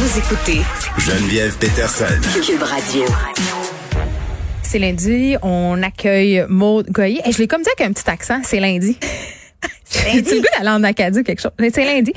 Vous 0.00 0.16
écoutez 0.16 0.60
Geneviève 0.96 1.56
Peterson. 1.58 2.04
Cube 2.40 2.62
Radio. 2.62 3.02
C'est 4.62 4.78
lundi, 4.78 5.34
on 5.42 5.82
accueille 5.82 6.44
Maud 6.48 6.88
Goyer. 6.88 7.20
Et 7.26 7.32
je 7.32 7.38
l'ai 7.38 7.48
comme 7.48 7.62
dit 7.62 7.68
avec 7.76 7.80
un 7.80 7.92
petit 7.92 8.08
accent, 8.08 8.40
c'est 8.44 8.60
lundi. 8.60 8.96
C'est 9.84 10.14
le 10.14 10.40
goût 10.40 10.46
d'aller 10.56 10.68
en 10.68 10.84
Acadie 10.84 11.18
ou 11.18 11.22
quelque 11.24 11.42
chose? 11.42 11.50
C'est 11.58 11.84
lundi. 11.84 12.12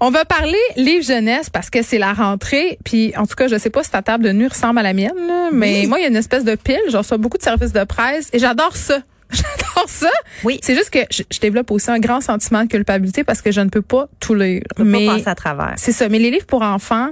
On 0.00 0.10
va 0.10 0.24
parler 0.24 0.56
livre 0.76 1.04
jeunesse 1.04 1.50
parce 1.50 1.68
que 1.68 1.82
c'est 1.82 1.98
la 1.98 2.14
rentrée. 2.14 2.78
Puis 2.82 3.12
en 3.14 3.26
tout 3.26 3.34
cas, 3.34 3.46
je 3.46 3.58
sais 3.58 3.68
pas 3.68 3.82
si 3.82 3.90
ta 3.90 4.00
table 4.00 4.24
de 4.24 4.32
nuit 4.32 4.48
ressemble 4.48 4.78
à 4.78 4.82
la 4.82 4.94
mienne, 4.94 5.12
là, 5.26 5.50
mais 5.52 5.84
moi, 5.86 5.98
il 5.98 6.04
y 6.04 6.04
a 6.06 6.08
une 6.08 6.16
espèce 6.16 6.44
de 6.44 6.54
pile. 6.54 6.80
J'en 6.88 6.98
reçois 6.98 7.18
beaucoup 7.18 7.36
de 7.36 7.42
services 7.42 7.72
de 7.72 7.84
presse 7.84 8.30
et 8.32 8.38
j'adore 8.38 8.74
ça. 8.74 9.02
J'adore 9.30 9.88
ça. 9.88 10.10
Oui. 10.48 10.58
C'est 10.62 10.74
juste 10.74 10.90
que 10.90 11.00
je, 11.10 11.22
je 11.30 11.40
développe 11.40 11.70
aussi 11.70 11.90
un 11.90 11.98
grand 11.98 12.20
sentiment 12.22 12.62
de 12.64 12.68
culpabilité 12.68 13.22
parce 13.24 13.42
que 13.42 13.52
je 13.52 13.60
ne 13.60 13.68
peux 13.68 13.82
pas 13.82 14.08
tout 14.20 14.34
lire. 14.34 14.62
On 14.78 14.82
peut 14.82 14.88
mais 14.88 15.06
pas 15.06 15.16
passer 15.16 15.28
à 15.28 15.34
travers. 15.34 15.74
c'est 15.76 15.92
ça. 15.92 16.08
Mais 16.08 16.18
les 16.18 16.30
livres 16.30 16.46
pour 16.46 16.62
enfants, 16.62 17.10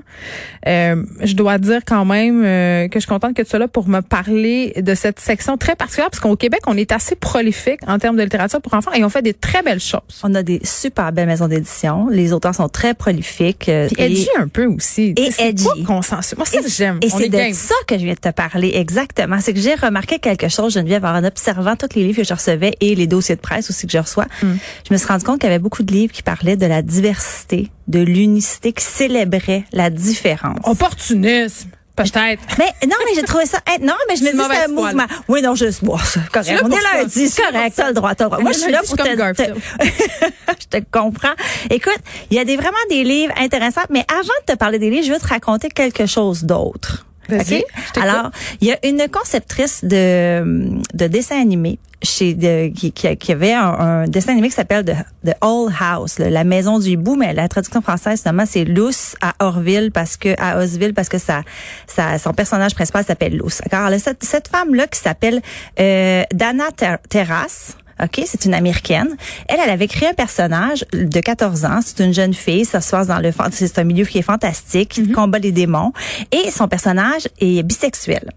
euh, 0.66 1.02
je 1.22 1.34
dois 1.34 1.58
dire 1.58 1.80
quand 1.86 2.04
même 2.04 2.42
euh, 2.44 2.88
que 2.88 2.94
je 2.94 3.00
suis 3.00 3.08
contente 3.08 3.34
que 3.34 3.42
tu 3.42 3.48
sois 3.50 3.58
là 3.58 3.68
pour 3.68 3.88
me 3.88 4.00
parler 4.00 4.72
de 4.76 4.94
cette 4.94 5.20
section 5.20 5.56
très 5.56 5.76
particulière 5.76 6.10
parce 6.10 6.20
qu'au 6.20 6.36
Québec, 6.36 6.60
on 6.66 6.76
est 6.76 6.92
assez 6.92 7.14
prolifique 7.14 7.80
en 7.86 7.98
termes 7.98 8.16
de 8.16 8.22
littérature 8.22 8.60
pour 8.60 8.74
enfants 8.74 8.92
et 8.94 9.04
on 9.04 9.08
fait 9.10 9.22
des 9.22 9.34
très 9.34 9.62
belles 9.62 9.80
choses. 9.80 10.00
On 10.22 10.34
a 10.34 10.42
des 10.42 10.60
super 10.64 11.12
belles 11.12 11.26
maisons 11.28 11.48
d'édition. 11.48 12.08
Les 12.08 12.32
auteurs 12.32 12.54
sont 12.54 12.68
très 12.68 12.94
prolifiques. 12.94 13.68
euh, 13.68 13.88
Puis 13.92 14.02
et- 14.02 14.06
edgy 14.06 14.28
un 14.38 14.48
peu 14.48 14.66
aussi. 14.66 15.14
Et 15.16 15.30
edgy. 15.38 15.64
pas 15.64 15.84
consensuel. 15.86 16.38
Moi, 16.38 16.46
ça, 16.46 16.58
j'aime. 16.66 16.98
Et 17.02 17.10
c'est 17.10 17.24
est 17.26 17.28
de 17.28 17.36
game. 17.36 17.52
ça 17.52 17.74
que 17.86 17.98
je 17.98 18.04
viens 18.04 18.14
de 18.14 18.18
te 18.18 18.30
parler 18.30 18.72
exactement. 18.74 19.38
C'est 19.40 19.52
que 19.52 19.60
j'ai 19.60 19.74
remarqué 19.74 20.18
quelque 20.18 20.48
chose, 20.48 20.74
Geneviève, 20.74 21.04
en 21.04 21.22
observant 21.24 21.76
tous 21.76 21.94
les 21.94 22.04
livres 22.04 22.18
que 22.22 22.24
je 22.26 22.32
recevais 22.34 22.74
et 22.80 22.94
les 22.94 23.06
dossiers 23.06 23.25
de 23.34 23.40
presse 23.40 23.68
aussi 23.70 23.86
que 23.86 23.92
je 23.92 23.98
reçois. 23.98 24.26
Mm. 24.42 24.54
Je 24.88 24.92
me 24.94 24.98
suis 24.98 25.06
rendu 25.08 25.24
compte 25.24 25.40
qu'il 25.40 25.48
y 25.48 25.52
avait 25.52 25.58
beaucoup 25.58 25.82
de 25.82 25.92
livres 25.92 26.12
qui 26.12 26.22
parlaient 26.22 26.56
de 26.56 26.66
la 26.66 26.82
diversité, 26.82 27.70
de 27.88 27.98
l'unicité, 28.00 28.72
qui 28.72 28.84
célébraient 28.84 29.64
la 29.72 29.90
différence. 29.90 30.60
Opportunisme. 30.64 31.70
Peut-être. 31.96 32.42
Mais 32.58 32.66
non, 32.86 32.96
mais 33.06 33.14
j'ai 33.14 33.22
trouvé 33.22 33.46
ça. 33.46 33.58
non, 33.80 33.94
mais 34.08 34.16
je 34.16 34.24
me 34.24 34.30
dis 34.30 34.38
c'est 34.38 34.64
un 34.64 34.68
mouvement. 34.68 35.06
Oui, 35.28 35.40
non, 35.40 35.54
juste 35.54 35.82
bon, 35.82 35.96
c'est 35.98 36.20
Je 36.20 36.62
On 36.62 36.68
est 36.68 36.98
lundi, 36.98 37.24
Je 37.24 37.30
c'est 37.30 37.42
correct, 37.42 37.72
t'as 37.74 37.88
le 37.88 37.94
droit, 37.94 38.14
t'as 38.14 38.24
le 38.24 38.30
droit. 38.30 38.42
Moi, 38.42 38.52
je 38.52 38.58
suis 38.58 38.70
là 38.70 38.80
pour 38.86 38.96
je 38.98 39.02
te, 39.02 39.32
te- 39.32 39.60
je 40.60 40.78
te 40.78 40.84
comprends. 40.90 41.34
Écoute, 41.70 41.98
il 42.30 42.36
y 42.36 42.40
a 42.40 42.44
des 42.44 42.56
vraiment 42.56 42.76
des 42.90 43.02
livres 43.02 43.32
intéressants, 43.38 43.86
mais 43.88 44.04
avant 44.12 44.20
de 44.46 44.52
te 44.52 44.58
parler 44.58 44.78
des 44.78 44.90
livres, 44.90 45.06
je 45.06 45.12
veux 45.12 45.18
te 45.18 45.26
raconter 45.26 45.70
quelque 45.70 46.04
chose 46.04 46.44
d'autre. 46.44 47.06
Vas-y, 47.28 47.38
OK? 47.38 47.44
je 47.48 47.92
t'écoute. 47.92 48.02
Alors, 48.02 48.30
il 48.60 48.68
y 48.68 48.72
a 48.72 48.78
une 48.86 49.08
conceptrice 49.08 49.84
de, 49.84 50.70
de 50.94 51.06
dessin 51.06 51.40
animé 51.40 51.78
chez 52.02 52.34
de, 52.34 52.68
qui, 52.68 52.92
qui, 52.92 53.32
avait 53.32 53.52
un, 53.54 53.72
un 53.72 54.04
dessin 54.06 54.32
animé 54.32 54.48
qui 54.48 54.54
s'appelle 54.54 54.84
The, 54.84 54.94
The 55.24 55.34
Old 55.40 55.72
House, 55.80 56.18
là, 56.18 56.30
la 56.30 56.44
maison 56.44 56.78
du 56.78 56.90
hibou, 56.90 57.16
mais 57.16 57.32
la 57.32 57.48
traduction 57.48 57.80
française, 57.80 58.20
finalement, 58.20 58.44
c'est 58.46 58.64
Luce 58.64 59.16
à 59.20 59.34
Orville 59.40 59.90
parce 59.92 60.16
que, 60.16 60.34
à 60.40 60.58
Osville 60.58 60.94
parce 60.94 61.08
que 61.08 61.18
sa, 61.18 61.42
sa, 61.86 62.18
son 62.18 62.32
personnage 62.32 62.74
principal 62.74 63.04
s'appelle 63.04 63.36
Luce. 63.36 63.62
Alors, 63.70 63.98
cette, 63.98 64.22
cette 64.24 64.48
femme-là 64.48 64.86
qui 64.86 65.00
s'appelle, 65.00 65.40
euh, 65.80 66.22
Dana 66.32 66.70
Ter- 66.76 66.98
Terrace, 67.08 67.76
OK, 68.02 68.22
c'est 68.26 68.44
une 68.44 68.54
américaine. 68.54 69.16
Elle, 69.48 69.58
elle 69.62 69.70
avait 69.70 69.88
créé 69.88 70.08
un 70.08 70.14
personnage 70.14 70.84
de 70.92 71.20
14 71.20 71.64
ans. 71.64 71.80
C'est 71.84 72.04
une 72.04 72.12
jeune 72.12 72.34
fille. 72.34 72.64
Ça 72.64 72.80
se 72.80 72.90
passe 72.90 73.06
dans 73.06 73.18
le, 73.18 73.30
c'est 73.50 73.78
un 73.78 73.84
milieu 73.84 74.04
qui 74.04 74.18
est 74.18 74.22
fantastique, 74.22 74.90
qui 74.90 75.10
combat 75.12 75.38
les 75.38 75.52
démons. 75.52 75.92
Et 76.32 76.50
son 76.50 76.68
personnage 76.68 77.28
est 77.40 77.62
bisexuel. 77.62 78.32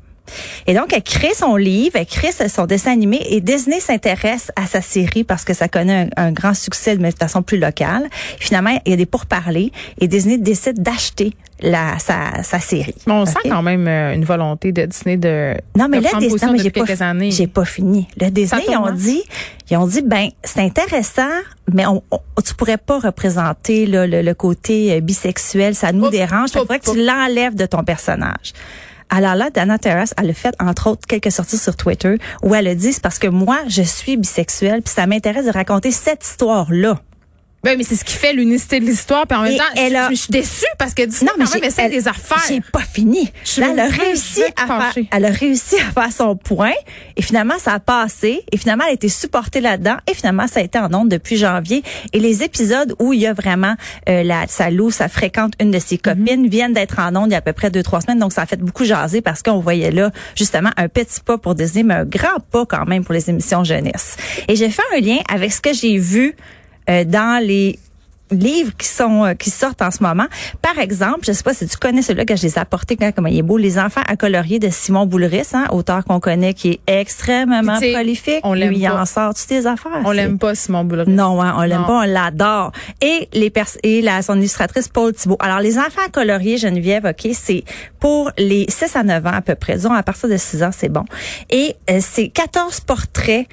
Et 0.67 0.73
donc, 0.73 0.93
elle 0.93 1.03
crée 1.03 1.33
son 1.33 1.55
livre, 1.55 1.95
elle 1.95 2.05
crée 2.05 2.31
son 2.31 2.65
dessin 2.65 2.91
animé 2.91 3.21
et 3.29 3.41
Disney 3.41 3.79
s'intéresse 3.79 4.51
à 4.55 4.65
sa 4.65 4.81
série 4.81 5.23
parce 5.23 5.43
que 5.45 5.53
ça 5.53 5.67
connaît 5.67 6.09
un, 6.17 6.27
un 6.27 6.31
grand 6.31 6.53
succès 6.53 6.95
de 6.97 7.09
façon 7.17 7.41
plus 7.41 7.57
locale. 7.59 8.07
Finalement, 8.39 8.79
il 8.85 8.91
y 8.91 8.93
a 8.93 8.97
des 8.97 9.05
pourparlers 9.05 9.71
et 9.99 10.07
Disney 10.07 10.37
décide 10.37 10.81
d'acheter 10.81 11.33
la, 11.61 11.99
sa, 11.99 12.41
sa 12.43 12.59
série. 12.59 12.95
Mais 13.05 13.13
on 13.13 13.25
sent 13.25 13.39
quand 13.49 13.61
même 13.61 13.85
euh, 13.87 14.13
une 14.13 14.23
volonté 14.23 14.71
de 14.71 14.85
Disney 14.85 15.17
de, 15.17 15.55
Non, 15.77 15.87
mais 15.89 15.97
de 15.99 16.03
là, 16.05 16.11
Disney, 16.19 16.39
non, 16.45 16.53
mais 16.53 16.59
j'ai 16.59 16.71
pas, 16.71 16.85
j'ai 17.31 17.47
pas 17.47 17.65
fini. 17.65 18.07
Le 18.19 18.29
Disney, 18.29 18.61
ils 18.69 18.77
ont 18.77 18.91
dit, 18.93 19.21
ils 19.69 19.75
ont 19.75 19.85
dit, 19.85 20.01
ben, 20.01 20.29
c'est 20.43 20.61
intéressant, 20.61 21.27
mais 21.73 21.85
on, 21.85 22.01
on- 22.11 22.19
tu 22.41 22.55
pourrais 22.55 22.77
pas 22.77 22.99
représenter 22.99 23.85
là, 23.85 24.07
le, 24.07 24.21
le 24.21 24.33
côté 24.33 24.93
euh, 24.93 25.01
bisexuel, 25.01 25.75
ça 25.75 25.91
nous 25.91 26.09
dérange. 26.09 26.51
Il 26.53 26.59
faudrait 26.59 26.79
que 26.79 26.91
tu 26.91 27.03
l'enlèves 27.05 27.55
de 27.55 27.65
ton 27.65 27.83
personnage. 27.83 28.53
Alors 29.09 29.35
là, 29.35 29.49
Dana 29.49 29.77
Terrace, 29.79 30.13
elle 30.21 30.29
a 30.29 30.33
fait, 30.33 30.55
entre 30.59 30.91
autres, 30.91 31.07
quelques 31.07 31.31
sorties 31.31 31.57
sur 31.57 31.75
Twitter 31.75 32.15
où 32.43 32.53
elle 32.53 32.67
a 32.67 32.75
dit, 32.75 32.95
parce 33.01 33.17
que 33.17 33.27
moi, 33.27 33.59
je 33.67 33.81
suis 33.81 34.17
bisexuelle, 34.17 34.81
puis 34.81 34.93
ça 34.93 35.07
m'intéresse 35.07 35.45
de 35.45 35.51
raconter 35.51 35.91
cette 35.91 36.23
histoire-là. 36.23 36.99
Ben, 37.63 37.77
mais 37.77 37.83
c'est 37.83 37.95
ce 37.95 38.05
qui 38.05 38.13
fait 38.13 38.31
l'unicité 38.33 38.79
de 38.79 38.85
l'histoire. 38.85 39.27
Puis 39.27 39.37
en 39.37 39.41
même 39.43 39.53
Et 39.53 39.57
temps, 39.57 39.63
elle 39.75 39.95
a- 39.95 40.05
je, 40.09 40.15
je 40.15 40.19
suis 40.21 40.31
déçue 40.31 40.65
parce 40.77 40.93
que 40.93 41.03
Disney, 41.03 41.29
quand 41.37 41.53
même, 41.55 41.63
essaie 41.63 41.83
elle- 41.83 41.91
des 41.91 42.07
affaires. 42.07 42.41
J'ai 42.47 42.61
pas 42.61 42.79
fini. 42.79 43.31
Là, 43.57 43.67
elle 43.71 43.79
a 43.79 43.87
réussi 43.87 44.43
à 44.55 44.65
faire, 44.65 45.03
elle 45.11 45.25
a 45.25 45.29
réussi 45.29 45.75
à 45.75 45.91
faire 45.91 46.11
son 46.13 46.35
point 46.37 46.71
et 47.17 47.21
finalement 47.21 47.59
ça 47.59 47.73
a 47.73 47.79
passé 47.79 48.43
et 48.51 48.57
finalement 48.57 48.85
elle 48.85 48.91
a 48.91 48.93
été 48.93 49.09
supportée 49.09 49.59
là-dedans 49.59 49.97
et 50.09 50.13
finalement 50.13 50.47
ça 50.47 50.61
a 50.61 50.63
été 50.63 50.79
en 50.79 50.93
ondes 50.93 51.09
depuis 51.09 51.35
janvier 51.37 51.83
et 52.13 52.19
les 52.19 52.43
épisodes 52.43 52.95
où 52.99 53.11
il 53.13 53.19
y 53.19 53.27
a 53.27 53.33
vraiment 53.33 53.75
euh, 54.07 54.23
la 54.23 54.47
sa 54.47 54.69
loue, 54.69 54.89
ça 54.91 55.09
fréquente 55.09 55.53
une 55.59 55.71
de 55.71 55.79
ses 55.79 55.95
Mhm. 55.95 56.01
copines 56.01 56.47
viennent 56.47 56.73
d'être 56.73 56.99
en 56.99 57.13
ondes 57.15 57.27
il 57.29 57.31
y 57.33 57.35
a 57.35 57.39
à 57.39 57.41
peu 57.41 57.53
près 57.53 57.69
deux 57.69 57.83
trois 57.83 57.99
semaines 58.01 58.19
donc 58.19 58.31
ça 58.31 58.43
a 58.43 58.45
fait 58.45 58.55
beaucoup 58.61 58.85
jaser 58.85 59.21
parce 59.21 59.43
qu'on 59.43 59.59
voyait 59.59 59.91
là 59.91 60.11
justement 60.35 60.69
un 60.77 60.87
petit 60.87 61.19
pas 61.19 61.37
pour 61.37 61.55
Disney 61.55 61.83
mais 61.83 61.93
un 61.95 62.05
grand 62.05 62.39
pas 62.51 62.65
quand 62.65 62.85
même 62.85 63.03
pour 63.03 63.13
les 63.13 63.29
émissions 63.29 63.63
jeunesse. 63.65 64.15
Et 64.47 64.55
j'ai 64.55 64.69
fait 64.69 64.81
un 64.95 65.01
lien 65.01 65.17
avec 65.29 65.51
ce 65.51 65.59
que 65.61 65.73
j'ai 65.73 65.97
vu 65.97 66.35
euh, 66.89 67.03
dans 67.03 67.43
les 67.45 67.77
livres 68.31 68.73
qui 68.77 68.85
sont 68.87 69.25
euh, 69.25 69.33
qui 69.33 69.49
sortent 69.49 69.81
en 69.81 69.89
ce 69.89 70.03
moment. 70.03 70.27
Par 70.61 70.77
exemple, 70.77 71.21
je 71.25 71.31
sais 71.31 71.41
pas 71.41 71.55
si 71.55 71.67
tu 71.67 71.77
connais 71.77 72.03
celui-là 72.03 72.25
que 72.25 72.35
je 72.35 72.43
les 72.43 72.53
ai 72.55 72.59
apportés 72.59 72.95
quand 72.95 73.11
comment 73.11 73.27
il 73.27 73.39
est 73.39 73.41
beau, 73.41 73.57
Les 73.57 73.79
enfants 73.79 74.03
à 74.07 74.15
colorier 74.17 74.59
de 74.59 74.69
Simon 74.69 75.07
Boulris, 75.07 75.47
hein, 75.53 75.65
auteur 75.71 76.05
qu'on 76.05 76.19
connaît 76.19 76.53
qui 76.53 76.69
est 76.73 76.79
extrêmement 76.85 77.79
Tu 77.79 77.85
sais, 77.87 77.93
prolifique. 77.93 78.41
on 78.43 78.53
l'aime 78.53 78.69
Lui, 78.69 78.81
il 78.81 78.87
en 78.89 79.05
sort 79.07 79.33
toutes 79.33 79.47
tes 79.47 79.65
affaires. 79.65 79.91
On 80.05 80.11
l'aime 80.11 80.37
pas, 80.37 80.53
Simon 80.53 80.83
Boulry. 80.83 81.09
non, 81.09 81.41
hein, 81.41 81.55
on 81.57 81.61
l'aime 81.63 81.81
Non. 81.81 81.87
pas, 81.87 81.99
on 82.01 82.05
l'adore. 82.05 82.71
Et 83.01 83.27
les 83.33 83.49
pers 83.49 83.65
et 83.81 84.03
la 84.03 84.21
son 84.21 84.37
illustratrice 84.37 84.89
Paul 84.89 85.11
Thibault. 85.11 85.37
Alors 85.39 85.59
les 85.59 85.79
enfants 85.79 86.01
à 86.05 86.09
colorier 86.09 86.57
Geneviève, 86.59 87.05
OK, 87.05 87.31
c'est 87.33 87.63
pour 87.99 88.29
les 88.37 88.67
6 88.69 88.95
à 88.95 89.01
9 89.03 89.25
ans 89.25 89.31
à 89.33 89.41
peu 89.41 89.55
près. 89.55 89.73
Disons 89.73 89.93
à 89.93 90.03
partir 90.03 90.29
de 90.29 90.37
6 90.37 90.61
ans, 90.61 90.71
c'est 90.71 90.89
bon. 90.89 91.03
Et 91.49 91.75
euh, 91.89 91.97
c'est 91.99 92.27
14 92.29 92.81
portraits 92.81 93.47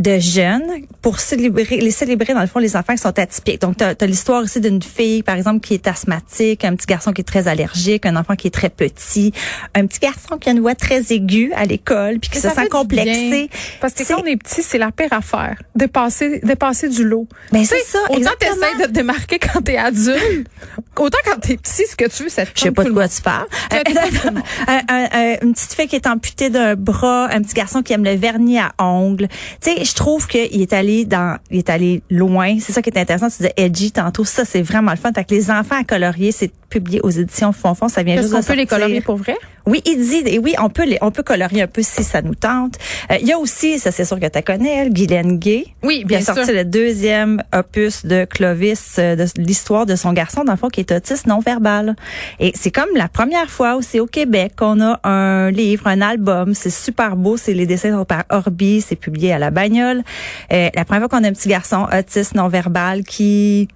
de 0.00 0.18
jeunes 0.18 0.64
pour 1.02 1.20
célébrer 1.20 1.76
les 1.76 1.90
célébrer 1.90 2.34
dans 2.34 2.40
le 2.40 2.46
fond 2.46 2.58
les 2.58 2.76
enfants 2.76 2.94
qui 2.94 3.02
sont 3.02 3.18
atypiques. 3.18 3.60
Donc 3.60 3.76
tu 3.76 3.84
as, 3.84 4.06
l'histoire 4.06 4.44
ici 4.44 4.60
d'une 4.60 4.82
fille 4.82 5.22
par 5.22 5.36
exemple 5.36 5.60
qui 5.60 5.74
est 5.74 5.86
asthmatique, 5.86 6.64
un 6.64 6.74
petit 6.74 6.86
garçon 6.86 7.12
qui 7.12 7.20
est 7.20 7.24
très 7.24 7.48
allergique, 7.48 8.06
un 8.06 8.16
enfant 8.16 8.34
qui 8.34 8.46
est 8.48 8.50
très 8.50 8.70
petit, 8.70 9.32
un 9.74 9.86
petit 9.86 9.98
garçon 10.00 10.38
qui 10.38 10.48
a 10.48 10.52
une 10.52 10.60
voix 10.60 10.74
très 10.74 11.12
aiguë 11.12 11.52
à 11.54 11.64
l'école 11.64 12.18
puis 12.18 12.30
qui 12.30 12.38
Mais 12.38 12.42
se 12.42 12.54
ça 12.54 12.62
sent 12.62 12.68
complexé. 12.68 13.50
Parce 13.80 13.94
que 13.94 14.06
quand 14.06 14.22
on 14.22 14.26
est 14.26 14.36
petit, 14.36 14.62
c'est 14.62 14.78
la 14.78 14.90
pire 14.90 15.12
affaire. 15.12 15.56
Dépasser, 15.74 16.40
dépasser 16.42 16.88
du 16.88 17.04
lot. 17.04 17.26
Ben, 17.52 17.60
Tu 17.60 17.66
sais, 17.66 17.76
c'est 17.84 17.92
ça, 17.92 17.98
Autant 18.10 18.30
t'essayes 18.38 18.78
de 18.80 18.84
te 18.84 18.90
démarquer 18.90 19.38
quand 19.38 19.60
t'es 19.62 19.76
adulte. 19.76 20.48
autant 20.98 21.18
quand 21.24 21.40
t'es 21.40 21.56
petit, 21.56 21.86
ce 21.86 21.96
que 21.96 22.08
tu 22.08 22.24
veux, 22.24 22.28
c'est 22.28 22.48
Je 22.54 22.60
sais 22.60 22.70
pas 22.70 22.84
de 22.84 22.90
quoi 22.90 23.08
tu 23.08 23.20
parles. 23.22 23.46
Un- 24.66 25.36
une 25.42 25.52
petite 25.52 25.74
fille 25.74 25.88
qui 25.88 25.96
est 25.96 26.06
amputée 26.06 26.50
d'un 26.50 26.74
bras, 26.74 27.28
un 27.30 27.42
petit 27.42 27.54
garçon 27.54 27.82
qui 27.82 27.92
aime 27.92 28.04
le 28.04 28.14
vernis 28.14 28.58
à 28.58 28.72
ongles. 28.78 29.28
Tu 29.60 29.72
sais, 29.72 29.84
je 29.90 29.94
trouve 29.94 30.26
qu'il 30.28 30.62
est 30.62 30.72
allé 30.72 31.04
dans, 31.04 31.36
il 31.50 31.58
est 31.58 31.70
allé 31.70 32.02
loin. 32.10 32.56
C'est 32.60 32.72
ça 32.72 32.80
qui 32.80 32.90
est 32.90 32.98
intéressant. 32.98 33.28
Tu 33.28 33.38
disais 33.38 33.52
edgy 33.56 33.90
tantôt. 33.90 34.24
Ça, 34.24 34.44
c'est 34.44 34.62
vraiment 34.62 34.92
le 34.92 34.96
fun. 34.96 35.10
Fait 35.12 35.24
que 35.24 35.34
les 35.34 35.50
enfants 35.50 35.76
à 35.80 35.84
colorier, 35.84 36.30
c'est 36.32 36.52
publié 36.68 37.00
aux 37.02 37.10
éditions 37.10 37.52
Fonfon. 37.52 37.88
Ça 37.88 38.02
vient 38.04 38.14
Est-ce 38.14 38.22
juste 38.28 38.34
qu'on 38.34 38.42
peut 38.42 38.54
les 38.54 38.66
colorier 38.66 39.00
pour 39.00 39.16
vrai? 39.16 39.36
Oui, 39.66 39.82
il 39.84 39.98
dit, 39.98 40.22
et 40.26 40.38
oui, 40.38 40.54
on 40.58 40.70
peut 40.70 40.86
les, 40.86 40.98
on 41.02 41.10
peut 41.10 41.22
colorier 41.22 41.62
un 41.62 41.66
peu 41.66 41.82
si 41.82 42.02
ça 42.02 42.22
nous 42.22 42.34
tente. 42.34 42.76
Euh, 43.10 43.16
Il 43.20 43.26
y 43.26 43.32
a 43.32 43.38
aussi, 43.38 43.78
ça 43.78 43.90
c'est 43.90 44.04
sûr 44.04 44.18
que 44.18 44.26
tu 44.26 44.42
connais, 44.42 44.74
elle, 44.76 44.92
Guylaine 44.92 45.38
Gay. 45.38 45.66
Oui, 45.82 46.04
bien 46.04 46.18
a 46.18 46.22
sorti 46.22 46.46
sûr. 46.46 46.54
le 46.54 46.64
deuxième 46.64 47.42
opus 47.54 48.06
de 48.06 48.24
Clovis, 48.24 48.96
euh, 48.98 49.16
de 49.16 49.26
l'histoire 49.36 49.84
de 49.84 49.96
son 49.96 50.12
garçon, 50.12 50.44
dans 50.44 50.52
le 50.52 50.58
fond, 50.58 50.68
qui 50.68 50.80
est 50.80 50.92
autiste 50.92 51.26
non 51.26 51.40
verbal. 51.40 51.94
Et 52.38 52.52
c'est 52.54 52.70
comme 52.70 52.88
la 52.94 53.08
première 53.08 53.50
fois 53.50 53.74
aussi 53.74 54.00
au 54.00 54.06
Québec 54.06 54.52
qu'on 54.56 54.80
a 54.80 54.98
un 55.04 55.50
livre, 55.50 55.86
un 55.86 56.00
album. 56.00 56.54
C'est 56.54 56.70
super 56.70 57.16
beau. 57.16 57.36
C'est 57.36 57.52
les 57.52 57.66
dessins 57.66 57.92
sont 57.92 58.04
par 58.04 58.24
Orbi. 58.30 58.80
C'est 58.80 58.96
publié 58.96 59.32
à 59.32 59.38
la 59.38 59.50
Euh, 59.70 60.68
la 60.74 60.84
première 60.84 61.08
fois 61.08 61.18
qu'on 61.18 61.24
a 61.24 61.28
un 61.28 61.32
petit 61.32 61.48
garçon 61.48 61.86
autiste 61.92 62.34
non 62.34 62.48
verbal 62.48 63.04
qui 63.04 63.68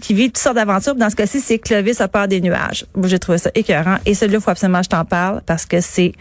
qui 0.00 0.14
vit 0.14 0.28
toutes 0.28 0.38
sortes 0.38 0.56
d'aventures. 0.56 0.94
Dans 0.94 1.10
ce 1.10 1.16
cas-ci, 1.16 1.40
c'est 1.40 1.58
Clovis 1.58 2.00
a 2.00 2.08
peur 2.08 2.26
des 2.26 2.40
nuages. 2.40 2.86
Moi, 2.96 3.06
j'ai 3.08 3.18
trouvé 3.18 3.36
ça 3.36 3.50
écœurant. 3.54 3.96
Et 4.06 4.14
celui-là, 4.14 4.38
il 4.38 4.42
faut 4.42 4.50
absolument 4.50 4.78
que 4.78 4.84
je 4.84 4.88
t'en 4.88 5.04
parle 5.04 5.42
parce 5.44 5.66
que 5.66 5.82
c'est 5.82 6.12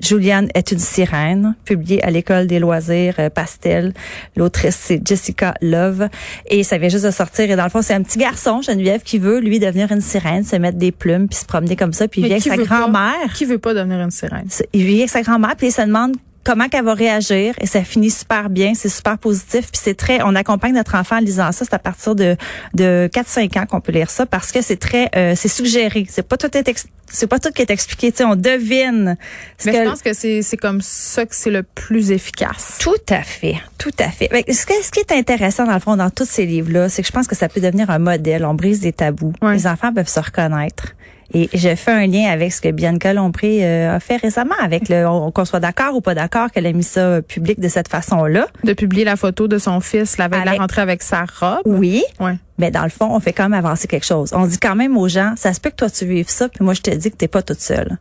Juliane 0.00 0.48
est 0.54 0.72
une 0.72 0.78
sirène, 0.80 1.54
publié 1.64 2.02
à 2.02 2.10
l'école 2.10 2.48
des 2.48 2.58
loisirs 2.58 3.14
euh, 3.20 3.30
Pastel. 3.30 3.92
L'autrice, 4.36 4.76
c'est 4.76 5.06
Jessica 5.06 5.54
Love. 5.60 6.08
Et 6.48 6.64
ça 6.64 6.78
vient 6.78 6.88
juste 6.88 7.04
de 7.04 7.10
sortir. 7.10 7.48
Et 7.48 7.54
dans 7.54 7.64
le 7.64 7.70
fond, 7.70 7.82
c'est 7.82 7.94
un 7.94 8.02
petit 8.02 8.18
garçon, 8.18 8.60
Geneviève, 8.60 9.02
qui 9.02 9.18
veut, 9.18 9.38
lui, 9.38 9.60
devenir 9.60 9.92
une 9.92 10.00
sirène, 10.00 10.42
se 10.42 10.56
mettre 10.56 10.78
des 10.78 10.90
plumes, 10.90 11.28
puis 11.28 11.38
se 11.38 11.44
promener 11.44 11.76
comme 11.76 11.92
ça. 11.92 12.08
Puis 12.08 12.22
il 12.22 12.26
vient 12.26 12.38
avec 12.38 12.48
sa 12.48 12.56
grand-mère. 12.56 13.32
Qui 13.34 13.44
veut 13.44 13.58
pas 13.58 13.72
devenir 13.72 14.00
une 14.00 14.10
sirène? 14.10 14.48
Il 14.72 14.84
vient 14.84 14.98
avec 14.98 15.10
sa 15.10 15.22
grand-mère, 15.22 15.54
puis 15.56 15.68
il 15.68 15.72
se 15.72 15.82
demande 15.82 16.16
comment 16.44 16.68
qu'elle 16.68 16.84
va 16.84 16.94
réagir 16.94 17.54
et 17.60 17.66
ça 17.66 17.82
finit 17.82 18.10
super 18.10 18.50
bien, 18.50 18.74
c'est 18.74 18.88
super 18.88 19.18
positif 19.18 19.70
puis 19.72 19.80
c'est 19.82 19.94
très 19.94 20.22
on 20.22 20.34
accompagne 20.34 20.74
notre 20.74 20.94
enfant 20.94 21.16
en 21.16 21.20
lisant 21.20 21.52
ça, 21.52 21.64
c'est 21.64 21.74
à 21.74 21.78
partir 21.78 22.14
de 22.14 22.36
de 22.74 23.08
4 23.12 23.26
5 23.26 23.56
ans 23.56 23.66
qu'on 23.66 23.80
peut 23.80 23.92
lire 23.92 24.10
ça 24.10 24.26
parce 24.26 24.52
que 24.52 24.62
c'est 24.62 24.76
très 24.76 25.08
euh, 25.16 25.34
c'est 25.36 25.48
suggéré, 25.48 26.06
c'est 26.08 26.26
pas 26.26 26.36
tout 26.36 26.56
est 26.56 26.86
c'est 27.06 27.26
pas 27.26 27.38
tout 27.38 27.50
qui 27.50 27.62
est 27.62 27.70
expliqué, 27.70 28.10
tu 28.10 28.18
sais, 28.18 28.24
on 28.24 28.34
devine. 28.34 29.16
Mais 29.64 29.72
je 29.72 29.88
pense 29.88 30.02
que 30.02 30.12
c'est 30.12 30.42
c'est 30.42 30.56
comme 30.56 30.80
ça 30.80 31.26
que 31.26 31.34
c'est 31.34 31.50
le 31.50 31.62
plus 31.62 32.10
efficace. 32.10 32.78
Tout 32.80 32.94
à 33.08 33.22
fait, 33.22 33.56
tout 33.78 33.92
à 33.98 34.08
fait. 34.08 34.28
Mais 34.32 34.44
ce, 34.48 34.54
ce 34.54 34.90
qui 34.90 35.00
est 35.00 35.12
intéressant 35.12 35.64
dans 35.64 35.74
le 35.74 35.80
fond 35.80 35.96
dans 35.96 36.10
tous 36.10 36.28
ces 36.28 36.46
livres 36.46 36.72
là, 36.72 36.88
c'est 36.88 37.02
que 37.02 37.08
je 37.08 37.12
pense 37.12 37.26
que 37.26 37.36
ça 37.36 37.48
peut 37.48 37.60
devenir 37.60 37.90
un 37.90 37.98
modèle, 37.98 38.44
on 38.44 38.54
brise 38.54 38.80
des 38.80 38.92
tabous. 38.92 39.32
Les 39.42 39.66
enfants 39.66 39.92
peuvent 39.92 40.08
se 40.08 40.20
reconnaître. 40.20 40.94
Et 41.32 41.48
je 41.54 41.74
fais 41.74 41.92
un 41.92 42.06
lien 42.06 42.30
avec 42.30 42.52
ce 42.52 42.60
que 42.60 42.70
Bianca 42.70 43.12
Lompré 43.14 43.64
euh, 43.64 43.96
a 43.96 44.00
fait 44.00 44.16
récemment, 44.16 44.54
avec 44.62 44.88
le 44.88 45.04
qu'on 45.30 45.44
soit 45.44 45.60
d'accord 45.60 45.94
ou 45.96 46.00
pas 46.00 46.14
d'accord 46.14 46.50
qu'elle 46.50 46.66
a 46.66 46.72
mis 46.72 46.82
ça 46.82 47.22
public 47.22 47.60
de 47.60 47.68
cette 47.68 47.88
façon-là. 47.88 48.46
De 48.64 48.72
publier 48.72 49.04
la 49.04 49.16
photo 49.16 49.48
de 49.48 49.58
son 49.58 49.80
fils 49.80 50.18
la 50.18 50.28
veille 50.28 50.40
de 50.40 50.46
la 50.46 50.52
rentrée 50.54 50.82
avec 50.82 51.02
sa 51.02 51.24
robe. 51.24 51.62
Oui. 51.64 52.04
Ouais. 52.20 52.36
Mais 52.58 52.70
dans 52.70 52.84
le 52.84 52.90
fond, 52.90 53.08
on 53.10 53.20
fait 53.20 53.32
quand 53.32 53.48
même 53.48 53.64
avancer 53.64 53.88
quelque 53.88 54.06
chose. 54.06 54.30
On 54.32 54.46
dit 54.46 54.58
quand 54.58 54.76
même 54.76 54.96
aux 54.96 55.08
gens, 55.08 55.34
ça 55.36 55.52
se 55.52 55.60
peut 55.60 55.70
que 55.70 55.76
toi 55.76 55.90
tu 55.90 56.06
vives 56.06 56.28
ça, 56.28 56.48
puis 56.48 56.64
moi 56.64 56.74
je 56.74 56.82
te 56.82 56.90
dis 56.90 57.10
que 57.10 57.16
t'es 57.16 57.28
pas 57.28 57.42
toute 57.42 57.60
seule. 57.60 57.98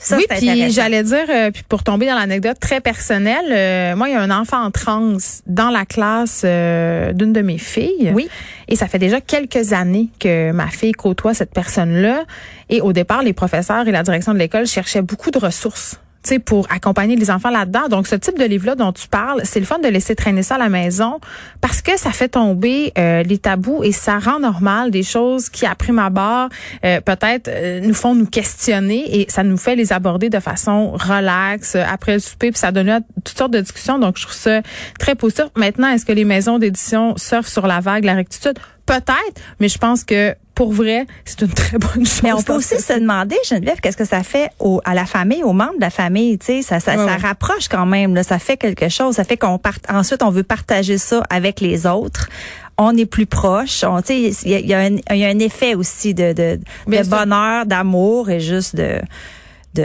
Ça, 0.00 0.16
oui, 0.16 0.26
puis 0.28 0.70
j'allais 0.70 1.02
dire, 1.02 1.24
euh, 1.28 1.50
puis 1.50 1.64
pour 1.68 1.82
tomber 1.82 2.06
dans 2.06 2.14
l'anecdote 2.14 2.58
très 2.60 2.80
personnelle, 2.80 3.46
euh, 3.50 3.96
moi 3.96 4.08
il 4.08 4.12
y 4.12 4.16
a 4.16 4.20
un 4.20 4.30
enfant 4.30 4.62
en 4.62 4.70
transe 4.70 5.42
dans 5.46 5.70
la 5.70 5.84
classe 5.84 6.44
d'une 6.44 7.32
de 7.32 7.42
mes 7.42 7.58
filles. 7.58 8.12
Oui. 8.14 8.28
Et 8.68 8.76
ça 8.76 8.86
fait 8.86 8.98
déjà 8.98 9.20
quelques 9.20 9.72
années 9.72 10.08
que 10.20 10.52
ma 10.52 10.68
fille 10.68 10.92
côtoie 10.92 11.34
cette 11.34 11.52
personne-là. 11.52 12.24
Et 12.68 12.80
au 12.80 12.92
départ, 12.92 13.22
les 13.22 13.32
professeurs 13.32 13.88
et 13.88 13.92
la 13.92 14.02
direction 14.02 14.34
de 14.34 14.38
l'école 14.38 14.66
cherchaient 14.66 15.02
beaucoup 15.02 15.30
de 15.30 15.38
ressources 15.38 15.98
pour 16.38 16.66
accompagner 16.70 17.16
les 17.16 17.30
enfants 17.30 17.48
là-dedans. 17.48 17.88
Donc, 17.88 18.06
ce 18.06 18.14
type 18.14 18.38
de 18.38 18.44
livre-là 18.44 18.74
dont 18.74 18.92
tu 18.92 19.08
parles, 19.08 19.40
c'est 19.44 19.60
le 19.60 19.66
fun 19.66 19.78
de 19.78 19.88
laisser 19.88 20.14
traîner 20.14 20.42
ça 20.42 20.56
à 20.56 20.58
la 20.58 20.68
maison 20.68 21.20
parce 21.62 21.80
que 21.80 21.98
ça 21.98 22.10
fait 22.10 22.28
tomber 22.28 22.92
euh, 22.98 23.22
les 23.22 23.38
tabous 23.38 23.82
et 23.82 23.92
ça 23.92 24.18
rend 24.18 24.40
normal 24.40 24.90
des 24.90 25.02
choses 25.02 25.48
qui, 25.48 25.64
à 25.64 25.74
prime 25.74 25.98
abord, 25.98 26.50
euh, 26.84 27.00
peut-être 27.00 27.48
euh, 27.48 27.80
nous 27.80 27.94
font 27.94 28.14
nous 28.14 28.26
questionner 28.26 29.20
et 29.20 29.26
ça 29.30 29.42
nous 29.42 29.56
fait 29.56 29.76
les 29.76 29.92
aborder 29.92 30.28
de 30.28 30.40
façon 30.40 30.90
relaxe 30.92 31.76
après 31.76 32.14
le 32.14 32.20
souper. 32.20 32.50
Puis 32.50 32.60
ça 32.60 32.72
donne 32.72 33.00
toutes 33.24 33.38
sortes 33.38 33.52
de 33.52 33.60
discussions. 33.60 33.98
Donc, 33.98 34.18
je 34.18 34.24
trouve 34.24 34.36
ça 34.36 34.60
très 34.98 35.14
positif. 35.14 35.46
Maintenant, 35.56 35.88
est-ce 35.88 36.04
que 36.04 36.12
les 36.12 36.24
maisons 36.24 36.58
d'édition 36.58 37.16
surfent 37.16 37.48
sur 37.48 37.66
la 37.66 37.80
vague, 37.80 38.04
la 38.04 38.14
rectitude? 38.14 38.58
Peut-être, 38.86 39.40
mais 39.60 39.68
je 39.68 39.78
pense 39.78 40.02
que 40.02 40.34
pour 40.58 40.72
vrai, 40.72 41.06
c'est 41.24 41.42
une 41.42 41.52
très 41.52 41.78
bonne 41.78 42.04
chose. 42.04 42.20
Mais 42.24 42.32
on 42.32 42.42
peut 42.42 42.54
aussi 42.54 42.80
se 42.80 42.92
demander, 42.94 43.36
Geneviève, 43.48 43.78
qu'est-ce 43.80 43.96
que 43.96 44.04
ça 44.04 44.24
fait 44.24 44.50
au, 44.58 44.80
à 44.84 44.92
la 44.92 45.06
famille, 45.06 45.44
aux 45.44 45.52
membres 45.52 45.76
de 45.76 45.80
la 45.80 45.90
famille, 45.90 46.36
tu 46.36 46.46
sais, 46.46 46.62
ça, 46.62 46.80
ça, 46.80 46.96
ça 46.96 47.16
rapproche 47.16 47.68
quand 47.68 47.86
même, 47.86 48.12
là, 48.16 48.24
ça 48.24 48.40
fait 48.40 48.56
quelque 48.56 48.88
chose, 48.88 49.14
ça 49.14 49.22
fait 49.22 49.36
qu'on 49.36 49.58
part, 49.58 49.78
ensuite 49.88 50.20
on 50.20 50.30
veut 50.30 50.42
partager 50.42 50.98
ça 50.98 51.22
avec 51.30 51.60
les 51.60 51.86
autres 51.86 52.28
on 52.76 52.96
est 52.96 53.06
plus 53.06 53.26
proche. 53.26 53.84
Il 54.08 54.50
y 54.50 54.54
a, 54.54 54.60
y, 54.60 54.74
a 54.74 55.14
y 55.14 55.24
a 55.24 55.28
un 55.28 55.38
effet 55.40 55.74
aussi 55.74 56.14
de, 56.14 56.32
de, 56.32 56.60
de 56.86 57.08
bonheur, 57.08 57.66
d'amour 57.66 58.30
et 58.30 58.38
juste 58.38 58.76
de 58.76 59.00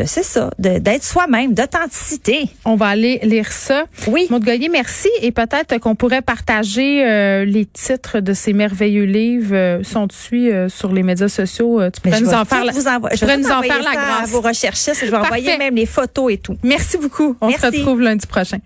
c'est 0.06 0.24
ça, 0.24 0.50
d'être 0.60 1.04
soi-même, 1.04 1.54
d'authenticité. 1.54 2.50
On 2.66 2.76
va 2.76 2.88
aller 2.88 3.20
lire 3.24 3.52
ça. 3.52 3.86
Oui. 4.08 4.28
Maud 4.30 4.44
Goyer, 4.44 4.70
merci. 4.70 5.10
Et 5.22 5.32
peut-être 5.32 5.78
qu'on 5.80 5.96
pourrait 5.96 6.22
partager 6.22 7.06
euh, 7.06 7.46
les 7.46 7.66
titres 7.66 8.20
de 8.20 8.34
ces 8.34 8.54
merveilleux 8.54 9.06
livres. 9.06 9.56
Euh, 9.56 9.84
sont 9.84 10.08
dessus 10.08 10.52
euh, 10.52 10.70
sur 10.70 10.92
les 10.92 11.04
médias 11.04 11.28
sociaux? 11.28 11.82
Tu 11.92 12.02
pourrais 12.02 12.22
nous 12.22 12.34
en 12.34 12.46
faire, 12.46 12.64
vous 12.74 12.88
envoie, 12.88 13.10
je 13.14 13.26
nous 13.26 13.52
en 13.52 13.62
faire 13.62 13.82
la 13.82 13.92
grâce. 13.92 14.24
À 14.24 14.26
vos 14.28 14.42
recherchistes. 14.42 15.06
Je 15.06 15.12
vais 15.12 15.18
envoyer 15.18 15.58
même 15.58 15.76
les 15.76 15.86
photos 15.86 16.32
et 16.32 16.38
tout. 16.38 16.58
Merci 16.64 16.98
beaucoup. 16.98 17.36
On 17.42 17.52
se 17.52 17.66
retrouve 17.66 18.02
lundi 18.02 18.26
prochain. 18.28 18.58